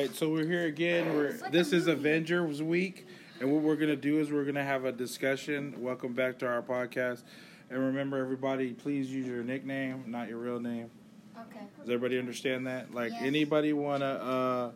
right, 0.00 0.14
so 0.14 0.28
we're 0.30 0.46
here 0.46 0.66
again. 0.66 1.14
We're 1.14 1.32
this 1.50 1.72
is 1.72 1.86
Avengers 1.86 2.62
Week, 2.62 3.06
and 3.40 3.52
what 3.52 3.62
we're 3.62 3.76
gonna 3.76 3.96
do 3.96 4.20
is 4.20 4.30
we're 4.30 4.44
gonna 4.44 4.64
have 4.64 4.84
a 4.84 4.92
discussion. 4.92 5.74
Welcome 5.78 6.12
back 6.12 6.38
to 6.40 6.46
our 6.46 6.62
podcast, 6.62 7.22
and 7.70 7.80
remember, 7.80 8.18
everybody, 8.18 8.72
please 8.72 9.10
use 9.10 9.26
your 9.26 9.42
nickname, 9.42 10.04
not 10.06 10.28
your 10.28 10.38
real 10.38 10.60
name. 10.60 10.90
Okay. 11.36 11.60
Does 11.80 11.88
everybody 11.88 12.18
understand 12.18 12.66
that? 12.66 12.92
Like, 12.94 13.12
Yes. 13.12 13.22
anybody 13.22 13.72
wanna, 13.72 14.04
uh, 14.04 14.70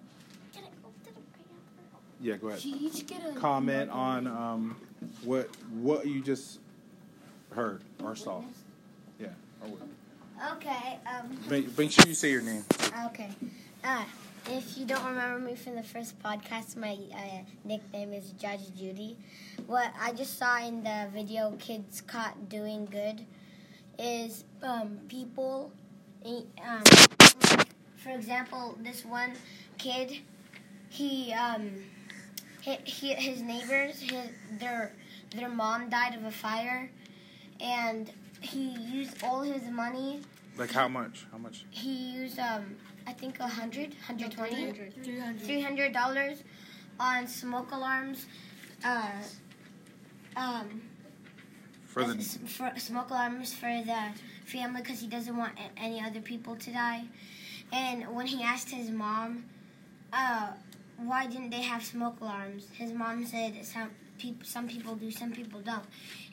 Get 0.53 0.63
it. 0.65 0.71
Get 1.05 1.13
it. 1.13 1.23
yeah, 2.21 2.37
go 2.37 2.49
ahead. 2.49 2.61
Jeez, 2.61 3.07
get 3.07 3.25
a 3.25 3.33
Comment 3.39 3.91
on 3.91 4.27
um, 4.27 4.77
what 5.25 5.49
what 5.73 6.07
you 6.07 6.21
just 6.21 6.59
heard 7.51 7.83
or 8.03 8.17
saw. 8.17 8.43
Yeah. 9.21 9.29
or 9.63 9.69
what- 9.69 9.83
Okay. 10.57 10.99
Um. 11.07 11.39
Make, 11.49 11.79
make 11.79 11.93
sure 11.93 12.05
you 12.09 12.15
say 12.15 12.33
your 12.33 12.43
name. 12.43 12.65
Okay. 13.07 13.31
Uh, 13.85 14.03
if 14.47 14.77
you 14.77 14.85
don't 14.87 15.05
remember 15.05 15.39
me 15.39 15.55
from 15.55 15.77
the 15.77 15.83
first 15.83 16.19
podcast, 16.23 16.77
my 16.77 16.99
uh, 17.15 17.43
nickname 17.65 18.13
is 18.13 18.31
Judge 18.33 18.75
Judy. 18.77 19.17
What 19.67 19.93
I 20.01 20.13
just 20.13 20.39
saw 20.39 20.59
in 20.65 20.83
the 20.83 21.09
video, 21.13 21.55
kids 21.59 22.01
caught 22.01 22.49
doing 22.49 22.87
good, 22.87 23.25
is 23.99 24.45
um, 24.63 24.99
people. 25.09 25.73
eh, 26.25 26.43
Um, 26.67 26.83
for 27.97 28.11
example, 28.11 28.77
this 28.83 29.05
one 29.05 29.33
kid, 29.79 30.19
he 30.91 31.33
um, 31.33 31.71
he, 32.61 32.77
he, 32.85 33.15
his 33.15 33.43
neighbors, 33.43 34.01
his 34.01 34.29
their 34.59 34.93
their 35.35 35.49
mom 35.49 35.89
died 35.89 36.15
of 36.15 36.25
a 36.25 36.31
fire, 36.31 36.91
and 37.61 38.11
he 38.41 38.71
used 38.71 39.23
all 39.23 39.43
his 39.43 39.63
money 39.71 40.21
Like, 40.59 40.73
how 40.73 40.89
much? 40.89 41.27
How 41.31 41.39
much? 41.39 41.65
he 41.71 41.93
used 42.13 42.39
um 42.41 42.77
I 43.07 43.13
think 43.13 43.41
a 43.41 43.47
hundred, 43.49 43.95
hundred 44.07 44.33
twenty, 44.33 44.73
three 45.39 45.61
hundred 45.61 45.93
dollars 45.93 46.43
on 47.01 47.27
smoke 47.27 47.73
alarms, 47.73 48.27
uh, 48.85 49.11
um, 50.37 50.83
For 51.87 52.05
the 52.05 52.23
for 52.23 52.73
smoke 52.79 53.11
alarms 53.11 53.55
for 53.55 53.67
the 53.85 54.13
family 54.45 54.83
because 54.83 55.01
he 55.01 55.09
doesn't 55.09 55.37
want 55.37 55.53
any 55.77 56.01
other 56.01 56.21
people 56.21 56.57
to 56.57 56.73
die. 56.73 57.05
And 57.73 58.15
when 58.15 58.27
he 58.27 58.43
asked 58.43 58.71
his 58.71 58.91
mom, 58.91 59.45
uh, 60.13 60.53
why 60.99 61.27
didn't 61.27 61.51
they 61.51 61.63
have 61.63 61.83
smoke 61.85 62.21
alarms? 62.21 62.69
His 62.73 62.93
mom 62.93 63.25
said 63.27 63.65
some 63.65 63.91
people, 64.19 64.45
some 64.47 64.69
people 64.69 64.95
do, 64.95 65.11
some 65.11 65.33
people 65.33 65.61
don't. 65.61 65.85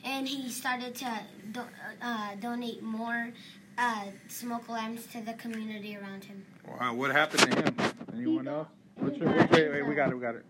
And 0.04 0.28
he 0.28 0.48
started 0.50 0.94
to 0.96 1.20
do, 1.52 1.60
uh, 2.02 2.34
donate 2.40 2.82
more 2.82 3.32
uh, 3.80 4.04
smoke 4.28 4.68
alarms 4.68 5.06
to 5.06 5.20
the 5.22 5.32
community 5.34 5.96
around 5.96 6.24
him. 6.24 6.44
Wow, 6.68 6.94
what 6.94 7.10
happened 7.10 7.52
to 7.52 7.62
him? 7.62 7.76
Anyone 8.14 8.46
else? 8.46 8.68
What's 8.96 9.16
your, 9.16 9.28
wait, 9.34 9.50
wait, 9.50 9.70
wait, 9.72 9.86
we 9.86 9.94
got 9.94 10.10
it, 10.10 10.14
we 10.14 10.20
got 10.20 10.34
it. 10.34 10.44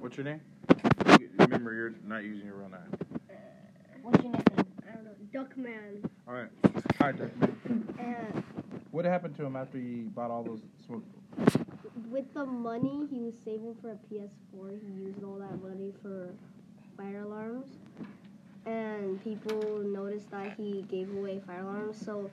What's 0.00 0.16
your 0.16 0.24
name? 0.24 0.40
Remember, 1.38 1.72
you're 1.72 1.94
not 2.06 2.22
using 2.22 2.46
your 2.46 2.56
real 2.56 2.68
name. 2.68 2.80
What's 4.02 4.22
your 4.22 4.32
nickname? 4.32 4.66
I 4.86 4.92
don't 4.94 5.04
know, 5.04 5.12
Duckman. 5.32 6.10
All 6.28 6.34
right. 6.34 6.50
Hi, 7.00 7.12
Duck. 7.12 7.30
And 7.98 8.42
What 8.90 9.06
happened 9.06 9.36
to 9.38 9.44
him 9.44 9.56
after 9.56 9.78
he 9.78 10.02
bought 10.02 10.30
all 10.30 10.42
those 10.42 10.60
smoke? 10.86 11.02
with 12.10 12.34
the 12.34 12.44
money 12.44 13.06
he 13.08 13.20
was 13.20 13.34
saving 13.44 13.76
for 13.80 13.92
a 13.92 13.98
PS4, 14.12 14.78
he 14.80 15.04
used 15.04 15.22
all 15.22 15.38
that 15.38 15.62
money 15.62 15.92
for 16.02 16.28
fire 16.96 17.20
alarms. 17.20 17.66
And 18.66 19.22
people 19.22 19.78
noticed 19.84 20.30
that 20.32 20.54
he 20.56 20.84
gave 20.90 21.14
away 21.16 21.40
fire 21.46 21.60
alarms, 21.60 22.04
so 22.04 22.28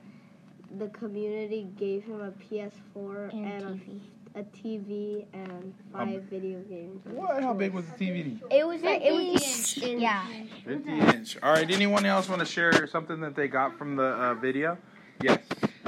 the 0.78 0.88
community 0.90 1.68
gave 1.78 2.04
him 2.04 2.22
a 2.22 2.32
PS4 2.32 3.34
And 3.34 3.46
and, 3.46 3.82
TV. 3.82 4.00
A, 4.36 4.40
a 4.40 4.44
TV 4.44 5.26
and 5.34 5.74
five 5.92 6.24
video 6.24 6.60
games. 6.62 7.02
What? 7.06 7.42
How 7.42 7.54
big 7.54 7.74
was 7.74 7.86
the 7.86 7.94
TV? 8.06 8.40
It 8.52 8.66
was 8.68 8.82
like 8.82 9.02
it 9.02 9.12
was 9.12 9.78
Yeah. 9.78 10.26
50 10.66 10.92
inch. 10.92 11.38
All 11.42 11.54
right. 11.54 11.70
Anyone 11.70 12.06
else 12.06 12.30
want 12.30 12.40
to 12.40 12.46
share 12.46 12.86
something 12.88 13.20
that 13.22 13.36
they 13.36 13.48
got 13.48 13.78
from 13.78 13.96
the 13.96 14.04
uh, 14.04 14.34
video? 14.36 14.78
Yes. 15.22 15.40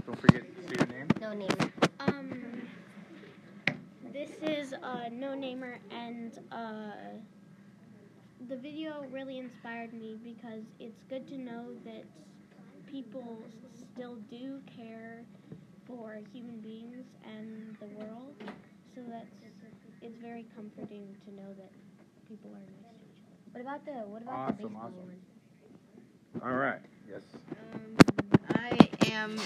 Don't 0.05 0.19
forget 0.19 0.43
to 0.55 0.61
say 0.67 0.75
your 0.79 0.87
name. 0.87 1.07
No 1.21 1.33
name. 1.33 1.71
Um, 1.99 2.61
this 4.11 4.31
is 4.41 4.73
uh, 4.81 5.09
No 5.11 5.35
Namer, 5.35 5.77
and 5.91 6.39
uh, 6.51 6.91
the 8.47 8.55
video 8.55 9.05
really 9.11 9.37
inspired 9.37 9.93
me 9.93 10.17
because 10.23 10.63
it's 10.79 11.03
good 11.09 11.27
to 11.27 11.37
know 11.37 11.65
that 11.85 12.03
people 12.89 13.43
still 13.73 14.15
do 14.29 14.61
care 14.65 15.25
for 15.85 16.19
human 16.31 16.59
beings 16.59 17.05
and 17.23 17.75
the 17.79 17.87
world. 17.87 18.35
So 18.95 19.01
that's 19.09 19.35
it's 20.01 20.17
very 20.19 20.45
comforting 20.55 21.15
to 21.25 21.33
know 21.33 21.53
that 21.57 21.71
people 22.27 22.51
are 22.51 22.59
nice 22.59 22.91
to 22.99 23.05
each 23.05 23.19
other. 23.27 23.37
What 23.51 23.61
about 23.61 23.85
the 23.85 23.93
what 24.09 24.21
about 24.21 24.35
Awesome, 24.37 24.57
the 24.57 24.63
baseball 24.63 24.89
awesome. 24.89 25.07
one? 25.07 25.21
All 26.43 26.55
right. 26.55 26.81
Yes. 27.09 27.23
Um, 27.51 27.97
I 28.55 28.89
am 29.11 29.37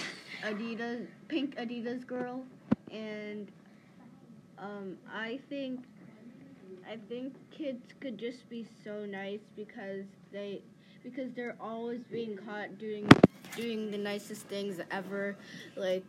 Adidas, 0.43 1.07
pink 1.27 1.55
Adidas 1.57 2.05
girl, 2.05 2.43
and 2.91 3.51
um, 4.57 4.97
I 5.11 5.39
think 5.49 5.81
I 6.89 6.97
think 7.09 7.35
kids 7.51 7.93
could 7.99 8.17
just 8.17 8.49
be 8.49 8.65
so 8.83 9.05
nice 9.05 9.41
because 9.55 10.05
they 10.31 10.61
because 11.03 11.31
they're 11.33 11.55
always 11.59 12.03
being 12.03 12.37
caught 12.37 12.77
doing 12.77 13.07
doing 13.55 13.91
the 13.91 13.97
nicest 13.97 14.47
things 14.47 14.79
ever. 14.91 15.35
Like 15.75 16.03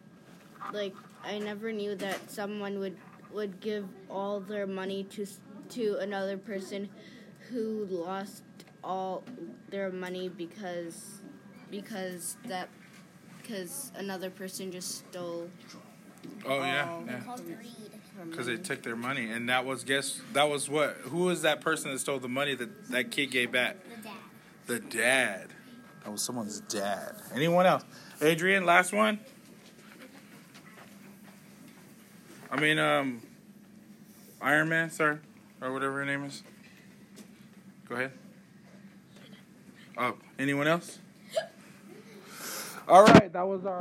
like 0.72 0.94
I 1.24 1.38
never 1.38 1.72
knew 1.72 1.94
that 1.96 2.30
someone 2.30 2.78
would 2.78 2.96
would 3.32 3.60
give 3.60 3.86
all 4.08 4.40
their 4.40 4.66
money 4.66 5.04
to 5.04 5.26
to 5.70 5.96
another 6.00 6.38
person 6.38 6.88
who 7.50 7.86
lost 7.90 8.42
all 8.82 9.24
their 9.70 9.90
money 9.90 10.28
because 10.28 11.20
because 11.70 12.36
that 12.46 12.68
because 13.40 13.90
another 13.96 14.30
person 14.30 14.70
just 14.70 14.98
stole 15.10 15.50
Oh 16.46 16.58
yeah. 16.60 16.88
Yeah. 17.06 17.20
Called 17.20 17.44
greed. 17.44 17.58
her 18.18 18.24
Because 18.26 18.46
they 18.46 18.56
took 18.56 18.82
their 18.82 18.96
money, 18.96 19.30
and 19.30 19.48
that 19.48 19.64
was 19.64 19.84
guess 19.84 20.20
that 20.32 20.48
was 20.48 20.68
what? 20.68 20.96
Who 21.04 21.24
was 21.24 21.42
that 21.42 21.60
person 21.60 21.90
that 21.90 21.98
stole 21.98 22.18
the 22.18 22.28
money 22.28 22.54
that 22.54 22.90
that 22.90 23.10
kid 23.10 23.30
gave 23.30 23.52
back? 23.52 23.76
The 24.66 24.80
dad. 24.80 25.48
That 26.02 26.10
was 26.10 26.22
someone's 26.22 26.60
dad. 26.60 27.14
Anyone 27.34 27.66
else? 27.66 27.84
Adrian, 28.20 28.64
last 28.64 28.92
one. 28.92 29.20
I 32.50 32.60
mean, 32.60 32.78
um, 32.78 33.20
Iron 34.40 34.68
Man, 34.68 34.90
sir, 34.90 35.20
or 35.60 35.72
whatever 35.72 35.98
her 35.98 36.04
name 36.04 36.24
is. 36.24 36.42
Go 37.88 37.96
ahead. 37.96 38.12
Oh, 39.96 40.16
anyone 40.38 40.66
else? 40.66 40.98
All 42.86 43.04
right, 43.04 43.32
that 43.32 43.46
was 43.46 43.64
our 43.64 43.80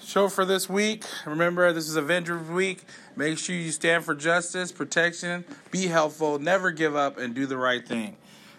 show 0.00 0.28
for 0.28 0.44
this 0.44 0.68
week. 0.68 1.04
Remember, 1.26 1.72
this 1.72 1.88
is 1.88 1.96
Avengers 1.96 2.48
Week. 2.48 2.84
Make 3.16 3.38
sure 3.38 3.56
you 3.56 3.72
stand 3.72 4.04
for 4.04 4.14
justice, 4.14 4.70
protection, 4.70 5.44
be 5.70 5.88
helpful, 5.88 6.38
never 6.38 6.70
give 6.70 6.94
up, 6.94 7.18
and 7.18 7.34
do 7.34 7.46
the 7.46 7.56
right 7.56 7.86
thing. 7.86 8.16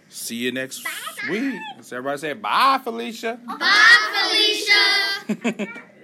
See 0.09 0.35
you 0.35 0.51
next 0.51 0.85
week. 1.29 1.56
So 1.81 1.97
everybody 1.97 2.18
say 2.19 2.34
bye, 2.34 2.79
Felicia. 2.84 3.40
Bye, 3.45 3.97
Felicia. 4.13 4.73
Don't 5.28 5.41
forget 5.41 5.68
to. 5.75 5.97